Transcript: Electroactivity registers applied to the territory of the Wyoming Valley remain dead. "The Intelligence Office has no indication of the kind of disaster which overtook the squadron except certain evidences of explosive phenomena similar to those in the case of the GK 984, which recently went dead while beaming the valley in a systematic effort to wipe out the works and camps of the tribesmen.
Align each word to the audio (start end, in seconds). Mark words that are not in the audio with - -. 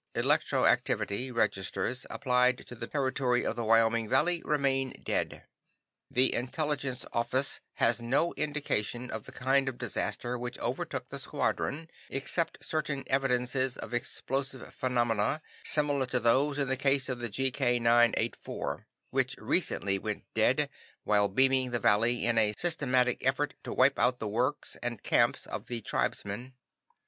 Electroactivity 0.15 1.31
registers 1.31 2.07
applied 2.09 2.65
to 2.65 2.73
the 2.73 2.87
territory 2.87 3.45
of 3.45 3.55
the 3.55 3.63
Wyoming 3.63 4.09
Valley 4.09 4.41
remain 4.43 4.95
dead. 5.03 5.43
"The 6.09 6.33
Intelligence 6.33 7.05
Office 7.13 7.59
has 7.73 8.01
no 8.01 8.33
indication 8.33 9.11
of 9.11 9.25
the 9.25 9.31
kind 9.31 9.69
of 9.69 9.77
disaster 9.77 10.39
which 10.39 10.57
overtook 10.57 11.09
the 11.09 11.19
squadron 11.19 11.87
except 12.09 12.65
certain 12.65 13.03
evidences 13.05 13.77
of 13.77 13.93
explosive 13.93 14.73
phenomena 14.73 15.39
similar 15.63 16.07
to 16.07 16.19
those 16.19 16.57
in 16.57 16.67
the 16.67 16.77
case 16.77 17.07
of 17.07 17.19
the 17.19 17.29
GK 17.29 17.77
984, 17.77 18.87
which 19.11 19.35
recently 19.37 19.99
went 19.99 20.23
dead 20.33 20.71
while 21.03 21.27
beaming 21.27 21.69
the 21.69 21.77
valley 21.79 22.25
in 22.25 22.39
a 22.39 22.55
systematic 22.57 23.23
effort 23.23 23.53
to 23.63 23.71
wipe 23.71 23.99
out 23.99 24.17
the 24.17 24.27
works 24.27 24.77
and 24.81 25.03
camps 25.03 25.45
of 25.45 25.67
the 25.67 25.79
tribesmen. 25.79 26.55